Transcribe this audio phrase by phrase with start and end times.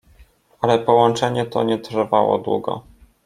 [0.61, 2.83] Ale połączenie to nie trwało długo.